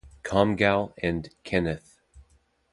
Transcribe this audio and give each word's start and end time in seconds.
Comgall 0.23 0.95
and 0.97 1.29
Kenneth. 1.43 1.99